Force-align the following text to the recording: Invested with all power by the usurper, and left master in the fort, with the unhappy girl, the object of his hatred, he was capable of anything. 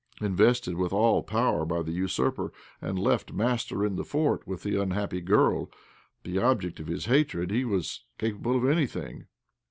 Invested 0.19 0.77
with 0.77 0.91
all 0.91 1.21
power 1.21 1.63
by 1.63 1.83
the 1.83 1.91
usurper, 1.91 2.51
and 2.81 2.97
left 2.97 3.33
master 3.33 3.85
in 3.85 3.97
the 3.97 4.03
fort, 4.03 4.47
with 4.47 4.63
the 4.63 4.81
unhappy 4.81 5.21
girl, 5.21 5.69
the 6.23 6.39
object 6.39 6.79
of 6.79 6.87
his 6.87 7.05
hatred, 7.05 7.51
he 7.51 7.65
was 7.65 8.03
capable 8.17 8.57
of 8.57 8.65
anything. 8.67 9.27